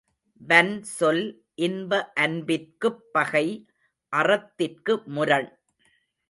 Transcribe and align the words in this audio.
வன்சொல் 0.41 1.21
இன்ப 1.57 2.11
அன்பிற்குப் 2.15 3.03
பகை 3.11 3.45
அறத்திற்கு 4.13 4.95
முரண். 5.05 5.49